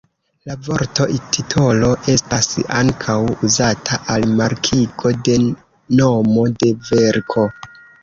[0.51, 1.05] La vorto
[1.37, 3.19] titolo estas ankaŭ
[3.51, 5.39] uzata al markigo de
[6.03, 7.51] nomo de verko.